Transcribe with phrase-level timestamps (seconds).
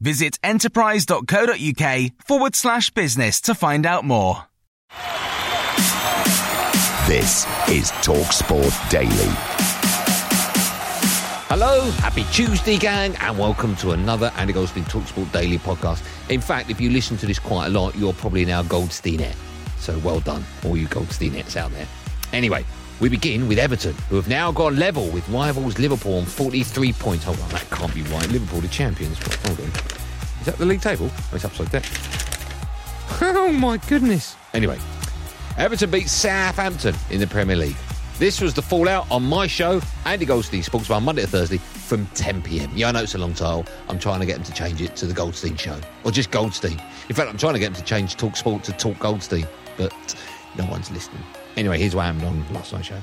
[0.00, 4.44] Visit enterprise.co.uk forward slash business to find out more.
[7.06, 9.08] This is TalkSport Daily.
[11.50, 16.06] Hello, happy Tuesday, gang, and welcome to another Andy Goldstein Talksport Daily podcast.
[16.30, 19.34] In fact, if you listen to this quite a lot, you're probably now Goldsteinette.
[19.78, 21.88] So well done, all you Goldsteinettes out there.
[22.34, 22.66] Anyway,
[23.00, 27.24] we begin with Everton, who have now gone level with rivals Liverpool on 43 points.
[27.24, 28.28] Hold on, that can't be right.
[28.28, 29.18] Liverpool, the champions.
[29.46, 29.66] Hold on.
[29.66, 31.10] Is that the league table?
[31.12, 31.82] Oh, it's upside down.
[33.20, 34.36] Oh, my goodness.
[34.52, 34.78] Anyway,
[35.56, 37.76] Everton beat Southampton in the Premier League.
[38.18, 42.06] This was the fallout on my show, Andy Goldstein Sports Bar, Monday to Thursday from
[42.14, 42.70] 10 pm.
[42.74, 43.64] Yeah, I know it's a long title.
[43.88, 46.80] I'm trying to get them to change it to the Goldstein Show or just Goldstein.
[47.08, 50.14] In fact, I'm trying to get them to change Talk Sport to Talk Goldstein, but
[50.56, 51.22] no one's listening.
[51.58, 53.02] Anyway, here's what happened on last night's show.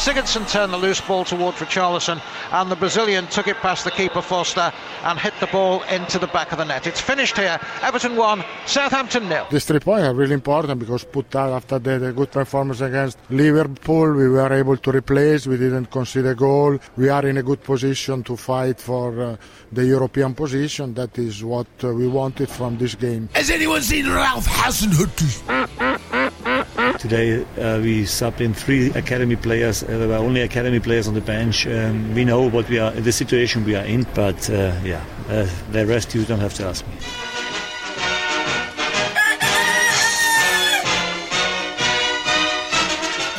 [0.00, 4.22] Sigurdsson turned the loose ball towards Richarlison, and the Brazilian took it past the keeper
[4.22, 6.86] Foster and hit the ball into the back of the net.
[6.86, 7.60] It's finished here.
[7.82, 9.46] Everton 1, Southampton nil.
[9.50, 13.18] These three points are really important because put that after the, the, good performance against
[13.28, 15.46] Liverpool, we were able to replace.
[15.46, 16.78] We didn't concede a goal.
[16.96, 19.36] We are in a good position to fight for uh,
[19.70, 20.94] the European position.
[20.94, 23.28] That is what uh, we wanted from this game.
[23.34, 25.59] Has anyone seen Ralph Hasenhüttl?
[27.00, 29.82] Today uh, we subbed in three academy players.
[29.82, 31.66] Uh, there were only academy players on the bench.
[31.66, 35.48] Um, we know what we are, the situation we are in, but uh, yeah, uh,
[35.72, 36.92] the rest you don't have to ask me.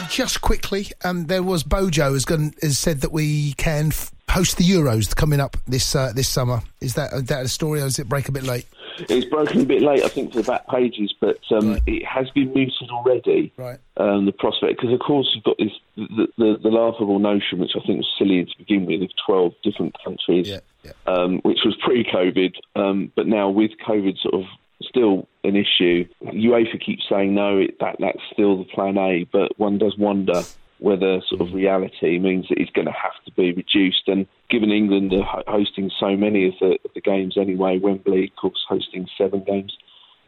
[0.09, 4.57] Just quickly, um, there was Bojo has, gone, has said that we can f- host
[4.57, 6.63] the Euros coming up this uh, this summer.
[6.81, 8.65] Is that, is that a story, or does it break a bit late?
[9.09, 11.81] It's broken a bit late, I think, for the back pages, but um, right.
[11.87, 13.53] it has been mooted already.
[13.57, 13.79] Right.
[13.97, 17.71] Um, the prospect, because of course you've got this the, the, the, laughable notion, which
[17.75, 20.91] I think was silly to begin with, of twelve different countries, yeah, yeah.
[21.05, 24.43] Um, which was pre-COVID, um, but now with COVID sort of
[24.83, 26.07] still an issue.
[26.23, 30.43] UEFA keeps saying no, it, that that's still the plan A, but one does wonder
[30.81, 31.53] whether sort of mm.
[31.53, 34.07] reality means that it's going to have to be reduced.
[34.07, 38.35] And given England are hosting so many of the, of the games anyway, Wembley, of
[38.35, 39.77] course, hosting seven games.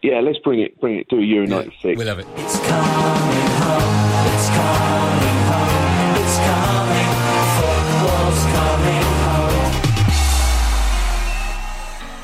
[0.04, 1.98] Yeah, let's bring it, bring it to a Euro yeah, '96.
[1.98, 2.28] We love it.
[2.36, 4.04] It's coming home.
[4.30, 6.22] It's coming home.
[6.22, 7.08] It's coming.
[7.58, 9.64] Football's coming home.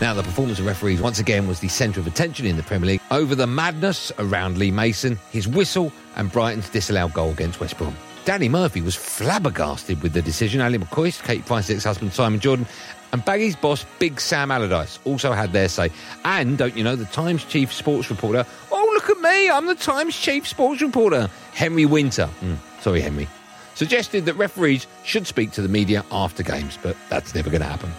[0.02, 2.88] Now, the performance of referees once again was the centre of attention in the Premier
[2.88, 7.78] League over the madness around Lee Mason, his whistle, and Brighton's disallowed goal against West
[7.78, 7.96] Brom.
[8.30, 10.62] Danny Murphy was flabbergasted with the decision.
[10.62, 12.68] Ali McCoist, Kate Price's ex-husband Simon Jordan,
[13.12, 15.90] and Baggy's boss Big Sam Allardyce also had their say.
[16.26, 19.74] And, don't you know, the Times chief sports reporter, oh, look at me, I'm the
[19.74, 23.28] Times chief sports reporter, Henry Winter, mm, sorry, Henry,
[23.74, 27.68] suggested that referees should speak to the media after games, but that's never going to
[27.68, 27.92] happen.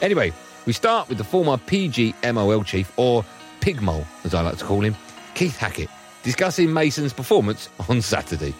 [0.00, 0.32] Anyway,
[0.64, 3.22] we start with the former PGMOL chief, or
[3.60, 4.96] Pigmole, as I like to call him,
[5.34, 5.90] Keith Hackett,
[6.22, 8.54] discussing Mason's performance on Saturday.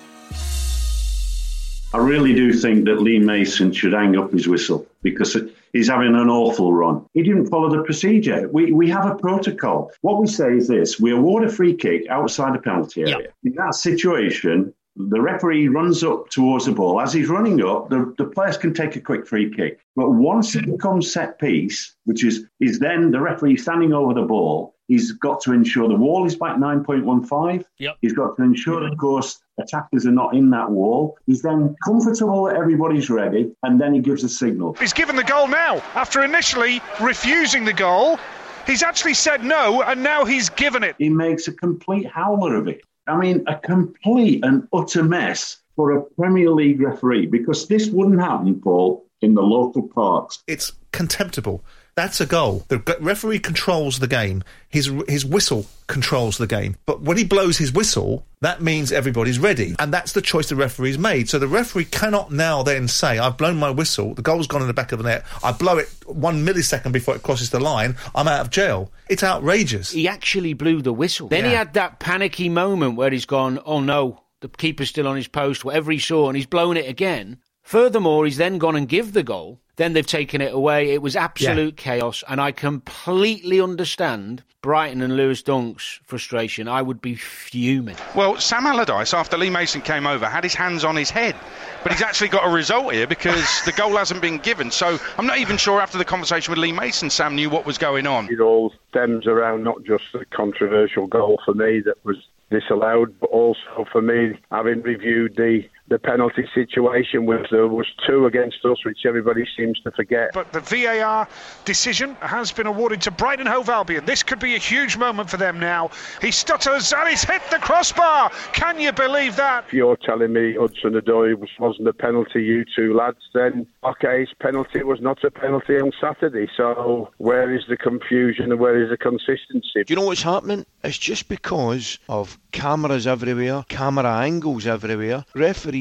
[1.94, 5.37] I really do think that Lee Mason should hang up his whistle because
[5.72, 7.06] he's having an awful run.
[7.15, 8.49] He didn't follow the procedure.
[8.49, 9.93] We, we have a protocol.
[10.00, 13.19] What we say is this we award a free kick outside the penalty area.
[13.19, 13.35] Yep.
[13.44, 17.00] In that situation, the referee runs up towards the ball.
[17.00, 19.79] As he's running up, the, the players can take a quick free kick.
[19.94, 24.23] But once it becomes set piece, which is, is then the referee standing over the
[24.23, 27.64] ball, he's got to ensure the wall is back 9.15.
[27.79, 27.96] Yep.
[28.00, 31.17] He's got to ensure, of course, attackers are not in that wall.
[31.27, 34.75] He's then comfortable that everybody's ready, and then he gives a signal.
[34.75, 38.19] He's given the goal now after initially refusing the goal.
[38.67, 40.97] He's actually said no, and now he's given it.
[40.99, 42.81] He makes a complete howler of it.
[43.06, 48.21] I mean, a complete and utter mess for a Premier League referee because this wouldn't
[48.21, 50.43] happen, Paul, in the local parks.
[50.46, 51.64] It's contemptible
[51.96, 52.64] That's a goal.
[52.69, 54.43] The referee controls the game.
[54.69, 56.76] His his whistle controls the game.
[56.87, 60.56] But when he blows his whistle, that means everybody's ready, and that's the choice the
[60.56, 61.28] referee's made.
[61.28, 64.14] So the referee cannot now then say, "I've blown my whistle.
[64.14, 65.25] The goal's gone in the back of the net.
[65.44, 67.94] I blow it one millisecond before it crosses the line.
[68.12, 69.93] I'm out of jail." It's outrageous.
[69.93, 71.28] He actually blew the whistle.
[71.28, 75.17] Then he had that panicky moment where he's gone, oh no, the keeper's still on
[75.17, 77.38] his post, whatever he saw, and he's blown it again.
[77.64, 79.58] Furthermore, he's then gone and give the goal.
[79.76, 80.90] Then they've taken it away.
[80.90, 86.69] It was absolute chaos, and I completely understand Brighton and Lewis Dunk's frustration.
[86.69, 87.96] I would be fuming.
[88.14, 91.34] Well, Sam Allardyce, after Lee Mason came over, had his hands on his head.
[91.82, 94.70] But he's actually got a result here because the goal hasn't been given.
[94.70, 97.78] So I'm not even sure after the conversation with Lee Mason, Sam knew what was
[97.78, 98.28] going on.
[98.31, 102.17] It all stems around not just the controversial goal for me that was
[102.50, 107.86] disallowed, but also for me having reviewed the the penalty situation, which uh, there was
[108.06, 110.31] two against us, which everybody seems to forget.
[110.32, 111.28] But the VAR
[111.66, 114.06] decision has been awarded to Brighton Hove Albion.
[114.06, 115.90] This could be a huge moment for them now.
[116.22, 118.31] He stutters and he's hit the crossbar.
[118.52, 119.64] Can you believe that?
[119.66, 124.20] If you're telling me Hudson Odoi was, wasn't a penalty, you two lads, then okay,
[124.20, 126.48] his penalty was not a penalty on Saturday.
[126.56, 129.84] So where is the confusion and where is the consistency?
[129.84, 130.64] Do you know what's happening?
[130.82, 135.25] It's just because of cameras everywhere, camera angles everywhere.
[135.34, 135.75] Referees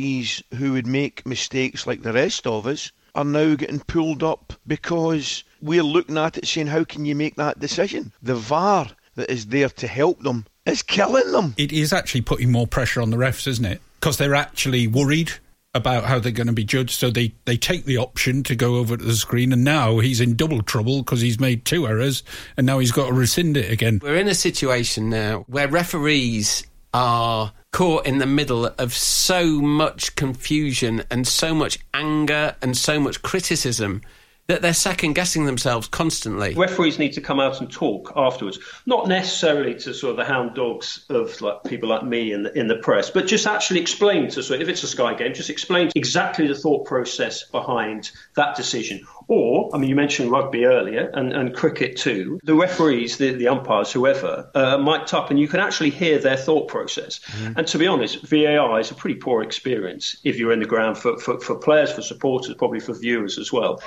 [0.56, 5.44] who would make mistakes like the rest of us are now getting pulled up because
[5.62, 8.12] we're looking at it saying, how can you make that decision?
[8.22, 11.54] The VAR that is there to help them is killing them.
[11.58, 13.82] It is actually putting more pressure on the refs, isn't it?
[14.00, 15.32] Because they're actually worried
[15.76, 18.76] about how they're going to be judged, so they, they take the option to go
[18.76, 22.22] over to the screen, and now he's in double trouble because he's made two errors,
[22.58, 24.00] and now he's got to rescind it again.
[24.04, 26.64] We're in a situation now where referees
[26.94, 33.00] are caught in the middle of so much confusion and so much anger and so
[33.00, 34.02] much criticism
[34.48, 36.54] that they're second guessing themselves constantly.
[36.54, 40.54] Referees need to come out and talk afterwards, not necessarily to sort of the hound
[40.54, 44.30] dogs of like people like me in the, in the press, but just actually explain
[44.30, 48.12] to sort of, if it's a Sky game, just explain exactly the thought process behind
[48.36, 49.02] that decision.
[49.28, 52.40] Or, I mean, you mentioned rugby earlier and, and cricket too.
[52.44, 56.38] The referees, the, the umpires, whoever, uh, mic'd up and you can actually hear their
[56.38, 57.20] thought process.
[57.56, 60.98] And to be honest, VAR is a pretty poor experience if you're in the ground
[60.98, 63.82] for, for, for players, for supporters, probably for viewers as well.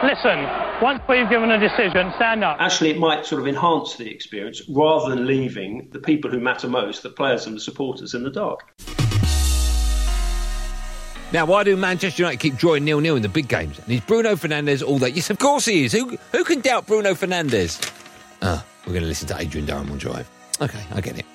[0.00, 0.46] Listen,
[0.80, 2.56] once we've given a decision, stand up.
[2.60, 6.68] Actually, it might sort of enhance the experience rather than leaving the people who matter
[6.68, 8.60] most, the players and the supporters, in the dark.
[11.30, 13.78] Now, why do Manchester United keep drawing nil nil in the big games?
[13.78, 15.12] And is Bruno Fernandes all that?
[15.12, 15.92] Yes, of course he is.
[15.92, 17.92] Who who can doubt Bruno Fernandes?
[18.40, 20.28] Ah, we're going to listen to Adrian Durham on Drive.
[20.60, 21.26] Okay, I get it.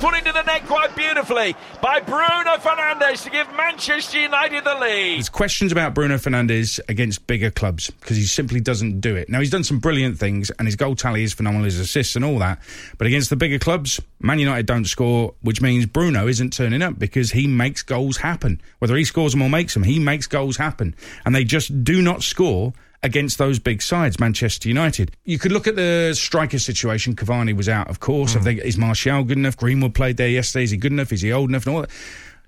[0.00, 5.16] Put into the net quite beautifully by Bruno Fernandes to give Manchester United the lead.
[5.16, 9.28] There's questions about Bruno Fernandes against bigger clubs because he simply doesn't do it.
[9.28, 12.24] Now, he's done some brilliant things and his goal tally is phenomenal, his assists and
[12.24, 12.60] all that.
[12.96, 16.98] But against the bigger clubs, Man United don't score, which means Bruno isn't turning up
[16.98, 18.62] because he makes goals happen.
[18.78, 20.94] Whether he scores them or makes them, he makes goals happen.
[21.26, 25.12] And they just do not score against those big sides, Manchester United.
[25.24, 27.14] You could look at the striker situation.
[27.14, 28.34] Cavani was out, of course.
[28.34, 28.56] Have hmm.
[28.56, 29.56] they, is Martial good enough?
[29.56, 30.64] Greenwood played there yesterday.
[30.64, 31.12] Is he good enough?
[31.12, 31.66] Is he old enough?
[31.66, 31.90] And all that.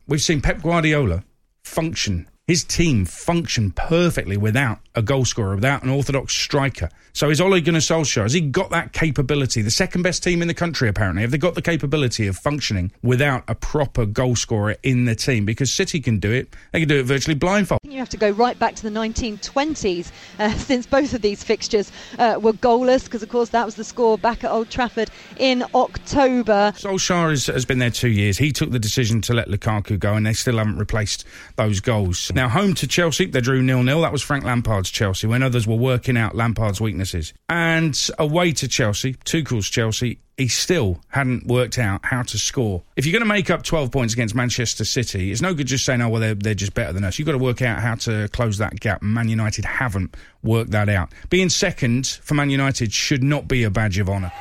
[0.07, 1.25] We've seen Pep Guardiola
[1.65, 6.89] function, his team function perfectly without a goal scorer, without an orthodox striker.
[7.13, 9.63] So is Ole Gunnar Solskjaer, has he got that capability?
[9.63, 11.23] The second best team in the country, apparently.
[11.23, 15.45] Have they got the capability of functioning without a proper goal scorer in the team?
[15.45, 16.53] Because City can do it.
[16.73, 17.79] They can do it virtually blindfold.
[17.85, 21.93] You have to go right back to the 1920s uh, since both of these fixtures
[22.19, 25.65] uh, were goalless, because of course that was the score back at Old Trafford in
[25.75, 26.73] October.
[26.77, 28.37] Solskjaer has, has been there two years.
[28.37, 32.32] He took the decision to let Lukaku go, and they still haven't replaced those goals.
[32.35, 34.01] Now, home to Chelsea, they drew nil nil.
[34.01, 37.35] That was Frank Lampard's Chelsea when others were working out Lampard's weaknesses.
[37.51, 42.85] And away to Chelsea, Tuchel's Chelsea, he still hadn't worked out how to score.
[42.97, 45.85] If you're going to make up 12 points against Manchester City, it's no good just
[45.85, 47.19] saying, oh, well, they're, they're just better than us.
[47.19, 49.03] You've got to work out how to close that gap.
[49.03, 51.13] Man United haven't worked that out.
[51.29, 54.33] Being second for Man United should not be a badge of honour.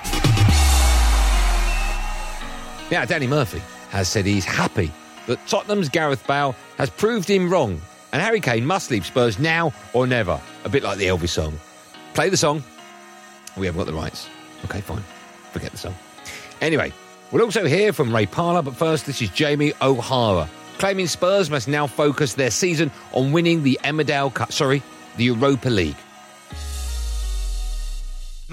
[2.90, 4.92] Yeah, Danny Murphy has said he's happy
[5.32, 7.82] that Tottenham's Gareth Bale has proved him wrong,
[8.14, 10.40] and Harry Kane must leave Spurs now or never.
[10.64, 11.60] A bit like the Elvis song.
[12.14, 12.64] Play the song.
[13.58, 14.30] We haven't got the rights.
[14.66, 15.04] Okay, fine.
[15.52, 15.96] Forget the song.
[16.62, 16.94] Anyway,
[17.32, 21.68] we'll also hear from Ray Parlour, but first, this is Jamie O'Hara, claiming Spurs must
[21.68, 24.84] now focus their season on winning the Emmerdale Cup, sorry,
[25.18, 25.96] the Europa League.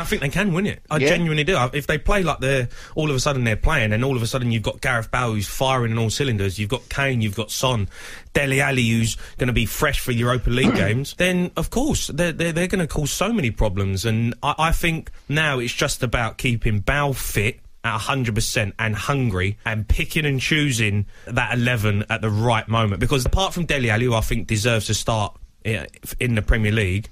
[0.01, 0.81] I think they can win it.
[0.91, 1.09] I Yeah.
[1.09, 1.57] genuinely do.
[1.73, 4.27] If they play like they're all of a sudden they're playing, and all of a
[4.27, 7.51] sudden you've got Gareth Bale who's firing on all cylinders, you've got Kane, you've got
[7.51, 7.89] Son,
[8.33, 12.33] Dele Alli who's going to be fresh for Europa League games, then of course they're
[12.33, 14.05] they're, they're going to cause so many problems.
[14.05, 17.61] And I, I think now it's just about keeping Bale fit.
[17.85, 22.99] At 100% and hungry and picking and choosing that 11 at the right moment.
[23.01, 25.35] Because apart from Dele Alli, who I think deserves to start
[25.65, 27.09] in the Premier League,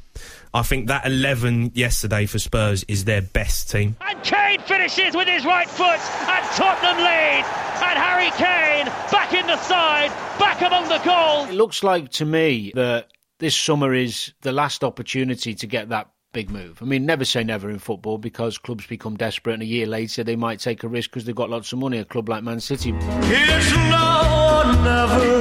[0.55, 3.97] I think that 11 yesterday for Spurs is their best team.
[4.01, 7.45] And Kane finishes with his right foot, and Tottenham lead.
[7.79, 11.51] And Harry Kane back in the side, back among the goals.
[11.51, 16.09] It looks like to me that this summer is the last opportunity to get that
[16.33, 16.79] big move.
[16.83, 20.25] I mean, never say never in football because clubs become desperate and a year later
[20.25, 22.61] they might take a risk because they've got lots of money, a club like Man
[22.61, 22.93] City.
[22.95, 25.36] It's now or never.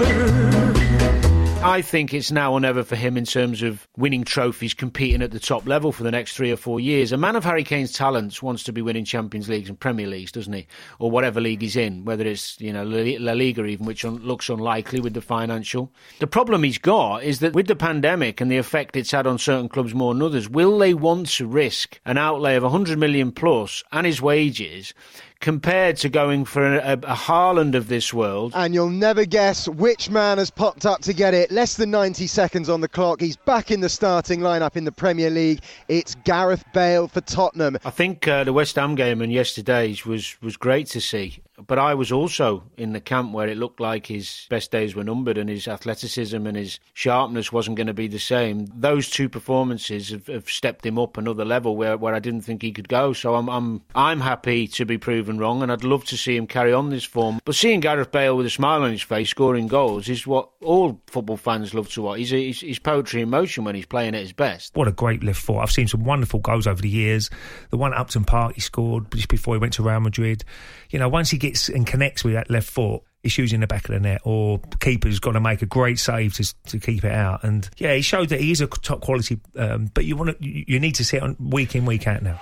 [1.66, 5.32] I think it's now or never for him in terms of winning trophies, competing at
[5.32, 7.12] the top level for the next three or four years.
[7.12, 10.32] A man of Harry Kane's talents wants to be winning Champions Leagues and Premier Leagues,
[10.32, 10.68] doesn't he?
[11.00, 15.00] Or whatever league he's in, whether it's you know La Liga even, which looks unlikely
[15.00, 15.92] with the financial.
[16.20, 19.40] The problem he's got is that with the pandemic and the effect it's had on
[19.40, 23.32] certain clubs more than others, will they want to risk an outlay of 100 million
[23.32, 24.94] plus and his wages?
[25.40, 29.68] Compared to going for a, a, a Haaland of this world, And you'll never guess
[29.68, 31.52] which man has popped up to get it.
[31.52, 33.22] Less than 90 seconds on the clock.
[33.22, 35.62] He's back in the starting lineup in the Premier League.
[35.88, 37.78] It's Gareth Bale for Tottenham.
[37.86, 41.40] I think uh, the West Ham game and yesterday's was, was great to see.
[41.66, 45.04] But I was also in the camp where it looked like his best days were
[45.04, 48.68] numbered and his athleticism and his sharpness wasn't going to be the same.
[48.76, 52.62] Those two performances have, have stepped him up another level where, where I didn't think
[52.62, 53.14] he could go.
[53.14, 56.48] So I'm, I'm I'm happy to be proven wrong and I'd love to see him
[56.48, 57.40] carry on this form.
[57.46, 61.02] But seeing Gareth Bale with a smile on his face scoring goals is what all
[61.08, 62.20] football fans love to watch.
[62.20, 64.76] He's, he's, he's poetry in motion when he's playing at his best.
[64.76, 65.60] What a great left foot.
[65.60, 67.30] I've seen some wonderful goals over the years.
[67.70, 70.44] The one at Upton Park he scored just before he went to Real Madrid.
[70.90, 73.90] You know, once he gets and connects with that left foot, it's using the back
[73.90, 77.12] of the net, or keeper's got to make a great save to to keep it
[77.12, 77.44] out.
[77.44, 79.40] And yeah, he showed that he is a top quality.
[79.58, 82.22] Um, but you want to, you need to see it on week in, week out
[82.22, 82.40] now.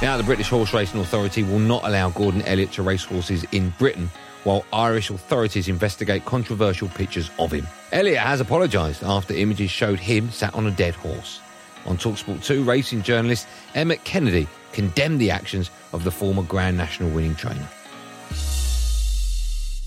[0.00, 3.70] Now, the British Horse Racing Authority will not allow Gordon Elliott to race horses in
[3.78, 4.10] Britain
[4.42, 7.66] while Irish authorities investigate controversial pictures of him.
[7.92, 11.40] Elliott has apologised after images showed him sat on a dead horse.
[11.86, 17.10] On Talksport 2, racing journalist Emmet Kennedy condemned the actions of the former Grand National
[17.10, 17.68] winning trainer.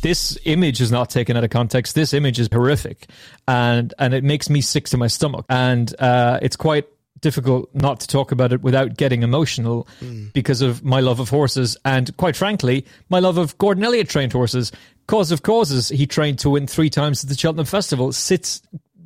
[0.02, 1.96] this image is not taken out of context.
[1.96, 3.08] This image is horrific,
[3.48, 5.46] and and it makes me sick to my stomach.
[5.50, 6.86] And uh, it's quite
[7.22, 9.88] difficult not to talk about it without getting emotional
[10.34, 14.32] because of my love of horses and, quite frankly, my love of Gordon Elliott trained
[14.32, 14.72] horses.
[15.08, 18.12] Cause of Causes, he trained to win three times at the Cheltenham Festival.
[18.12, 18.62] Sits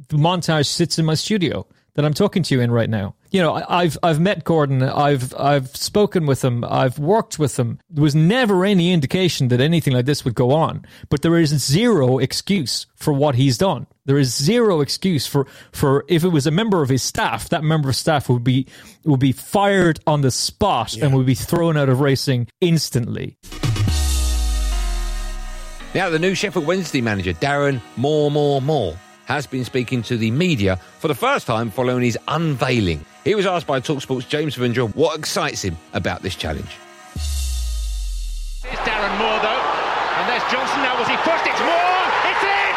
[0.09, 1.65] the montage sits in my studio
[1.99, 3.13] that I'm talking to you in right now.
[3.31, 4.81] You know, I- I've I've met Gordon.
[4.81, 6.63] I've I've spoken with him.
[6.63, 7.79] I've worked with him.
[7.89, 10.85] There was never any indication that anything like this would go on.
[11.09, 13.85] But there is zero excuse for what he's done.
[14.05, 17.63] There is zero excuse for for if it was a member of his staff, that
[17.63, 18.65] member of staff would be
[19.03, 23.37] would be fired on the spot and would be thrown out of racing instantly.
[25.95, 28.95] Now, the new Sheffield Wednesday manager, Darren Moore, Moore, Moore,
[29.29, 33.05] has been speaking to the media for the first time following his unveiling.
[33.23, 36.75] He was asked by Talksport's James Avenger what excites him about this challenge.
[38.65, 39.63] Here's Darren Moore though,
[40.17, 40.97] and there's Johnson now.
[40.97, 41.45] Was he first?
[41.45, 42.05] It's Moore.
[42.25, 42.75] It's in.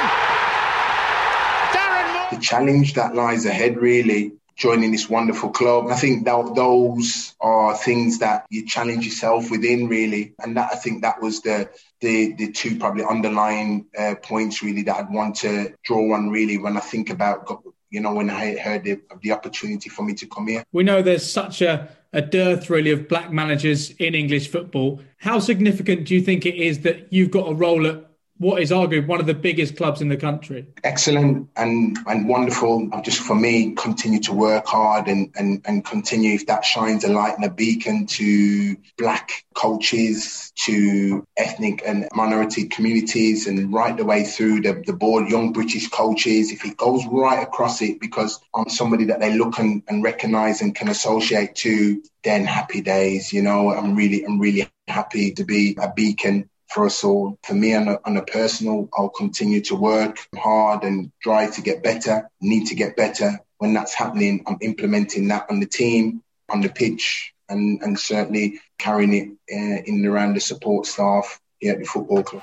[1.73, 2.29] Darren Moore.
[2.33, 5.89] the challenge that lies ahead, really, joining this wonderful club.
[5.89, 10.35] I think that those are things that you challenge yourself within, really.
[10.39, 14.83] And that I think that was the the, the two probably underlying uh, points, really,
[14.83, 18.57] that I'd want to draw on, really, when I think about, you know, when I
[18.57, 20.65] heard the, the opportunity for me to come here.
[20.73, 25.01] We know there's such a, a dearth, really, of black managers in English football.
[25.19, 28.05] How significant do you think it is that you've got a role at
[28.39, 30.67] what is arguably one of the biggest clubs in the country?
[30.85, 32.89] excellent and and wonderful.
[33.03, 37.13] Just for me continue to work hard and and and continue if that shines a
[37.13, 44.05] light and a beacon to black coaches, to ethnic and minority communities, and right the
[44.05, 46.51] way through the, the board, young British coaches.
[46.51, 50.63] If it goes right across it, because I'm somebody that they look and, and recognize
[50.63, 53.33] and can associate to, then happy days.
[53.33, 57.39] You know, I'm really I'm really happy to be a beacon for us all.
[57.45, 61.63] For me, on a, on a personal, I'll continue to work hard and try to
[61.63, 63.41] get better, need to get better.
[63.59, 68.61] When that's happening, I'm implementing that on the team, on the pitch, and, and certainly
[68.79, 72.43] carrying it uh, in and around the support staff here at the football club.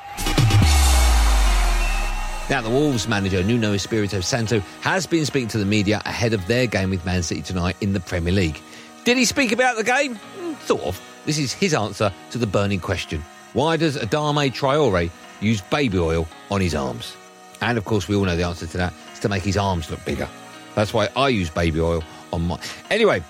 [2.49, 6.47] Now, the Wolves manager, Nuno Espirito Santo, has been speaking to the media ahead of
[6.47, 8.59] their game with Man City tonight in the Premier League.
[9.03, 10.19] Did he speak about the game?
[10.65, 10.99] Sort of.
[11.25, 13.23] This is his answer to the burning question.
[13.53, 15.09] Why does Adama Traore
[15.41, 17.15] use baby oil on his arms?
[17.61, 18.93] And of course, we all know the answer to that.
[19.11, 20.29] It's to make his arms look bigger.
[20.75, 22.59] That's why I use baby oil on my.
[22.89, 23.23] Anyway,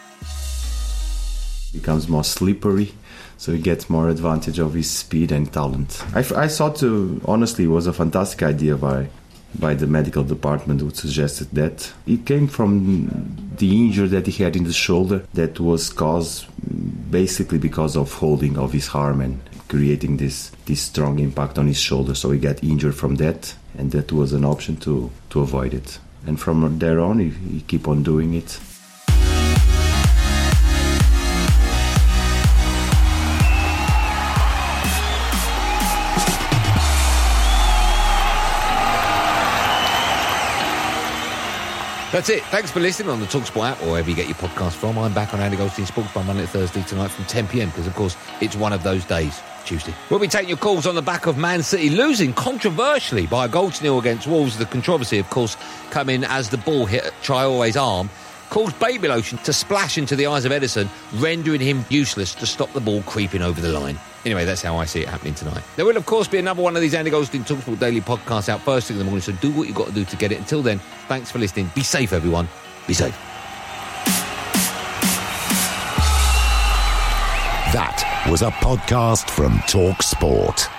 [1.74, 2.94] becomes more slippery
[3.38, 7.66] so he gets more advantage of his speed and talent I, I thought uh, honestly
[7.66, 9.08] it was a fantastic idea by
[9.58, 14.56] by the medical department who suggested that it came from the injury that he had
[14.56, 16.46] in the shoulder that was caused
[17.12, 21.80] basically because of holding of his arm and creating this this strong impact on his
[21.80, 25.74] shoulder so he got injured from that and that was an option to to avoid
[25.74, 26.00] it.
[26.26, 28.60] And from there on he, he keep on doing it
[42.12, 42.42] That's it.
[42.46, 44.98] Thanks for listening on the Talksport app or wherever you get your podcast from.
[44.98, 47.94] I'm back on Andy Goldstein Sports Bar Monday Thursday tonight from 10 pm because, of
[47.94, 49.94] course, it's one of those days, Tuesday.
[50.10, 53.48] We'll be taking your calls on the back of Man City losing controversially by a
[53.48, 54.58] goal to nil against Wolves.
[54.58, 55.56] The controversy, of course,
[55.92, 58.10] coming as the ball hit Traore's arm.
[58.50, 60.90] Caused baby lotion to splash into the eyes of Ederson,
[61.22, 64.00] rendering him useless to stop the ball creeping over the line.
[64.26, 65.64] Anyway, that's how I see it happening tonight.
[65.76, 68.62] There will, of course, be another one of these Andy Goldstein Talksport Daily podcasts out
[68.62, 70.40] first thing in the morning, so do what you've got to do to get it.
[70.40, 71.72] Until then, thanks for listening.
[71.76, 72.50] Be safe, everyone.
[72.88, 73.18] Be safe.
[77.72, 80.79] That was a podcast from Talk Sport.